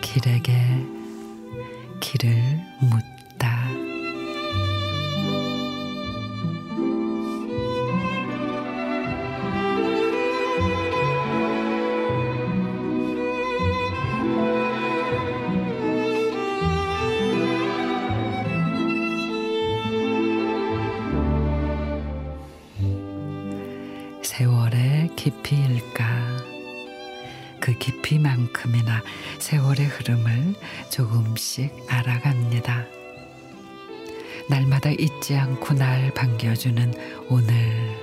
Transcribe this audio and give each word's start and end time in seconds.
길에게 0.00 0.52
길을 2.00 2.34
묻다. 2.80 3.85
세월의 24.36 25.16
깊이일까? 25.16 26.04
그 27.58 27.72
깊이만큼이나 27.78 29.02
세월의 29.38 29.86
흐름을 29.86 30.54
조금씩 30.90 31.72
알아갑니다. 31.88 32.84
날마다 34.50 34.90
잊지 34.90 35.36
않고 35.36 35.72
날 35.72 36.12
반겨주는 36.12 36.92
오늘 37.30 37.96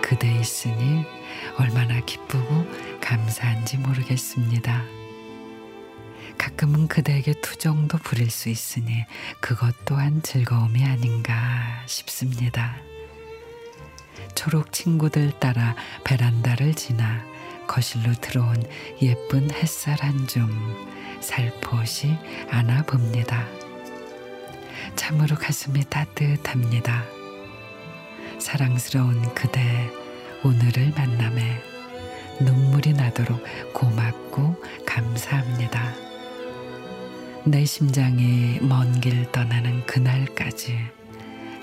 그대 0.00 0.34
있으니 0.40 1.04
얼마나 1.58 2.00
기쁘고 2.00 2.64
감사한지 3.02 3.76
모르겠습니다. 3.76 4.84
가끔은 6.38 6.88
그대에게 6.88 7.34
투정도 7.42 7.98
부릴 7.98 8.30
수 8.30 8.48
있으니 8.48 9.04
그것 9.38 9.74
또한 9.84 10.22
즐거움이 10.22 10.82
아닌가 10.82 11.82
싶습니다. 11.84 12.88
초록 14.48 14.72
친구들 14.72 15.32
따라 15.38 15.76
베란다를 16.04 16.72
지나 16.72 17.22
거실로 17.66 18.14
들어온 18.14 18.56
예쁜 19.02 19.50
햇살 19.50 19.98
한 20.00 20.26
줌 20.26 20.48
살포시 21.20 22.16
안아봅니다. 22.50 23.46
참으로 24.96 25.36
가슴이 25.36 25.84
따뜻합니다. 25.90 27.04
사랑스러운 28.38 29.20
그대 29.34 29.60
오늘을 30.42 30.92
만남에 30.96 31.60
눈물이 32.40 32.94
나도록 32.94 33.44
고맙고 33.74 34.64
감사합니다. 34.86 35.92
내 37.44 37.66
심장이 37.66 38.60
먼 38.62 38.98
길 39.02 39.30
떠나는 39.30 39.84
그날까지 39.84 40.78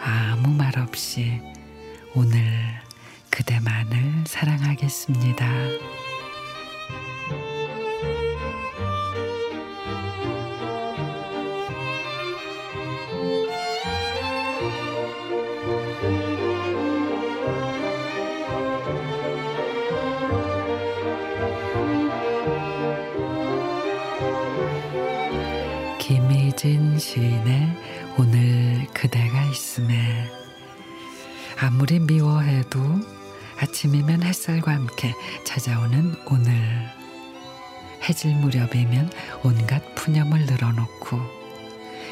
아무 0.02 0.50
말 0.50 0.78
없이 0.78 1.42
오늘 2.18 2.40
그대만을 3.30 4.24
사랑하겠습니다. 4.26 5.46
김희진 26.00 26.98
시인의 26.98 27.76
오늘 28.18 28.88
그대가 28.94 29.44
있음에 29.52 30.45
아무리 31.60 32.00
미워해도 32.00 32.80
아침이면 33.60 34.24
햇살과 34.24 34.74
함께 34.74 35.14
찾아오는 35.46 36.16
오늘 36.28 36.54
해질 38.08 38.36
무렵이면 38.36 39.12
온갖 39.44 39.96
푸념을 39.96 40.46
늘어놓고 40.46 41.20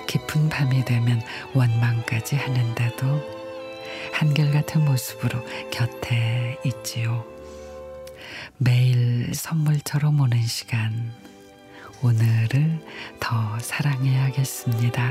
깊은 0.08 0.50
밤이 0.50 0.86
되면 0.86 1.22
원망까지 1.54 2.36
하는데도 2.36 3.22
한결같은 4.14 4.86
모습으로 4.86 5.44
곁에 5.72 6.58
있지요. 6.66 7.26
매일 8.58 9.34
선물처럼 9.34 10.20
오는 10.20 10.42
시간 10.44 11.12
오늘을 12.02 12.80
더 13.20 13.58
사랑해야겠습니다. 13.60 15.04